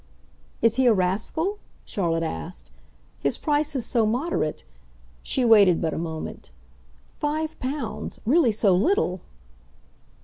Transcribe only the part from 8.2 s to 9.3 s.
Really so little."